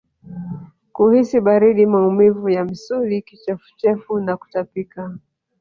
Kuhisi 0.93 1.39
baridi 1.41 1.85
maumivu 1.85 2.49
ya 2.49 2.65
misuli 2.65 3.21
kichefuchefu 3.21 4.19
na 4.19 4.37
kutapika 4.37 5.17